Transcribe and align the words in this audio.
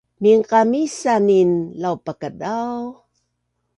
Minqamisanin 0.21 1.51
laupakadau 1.81 2.85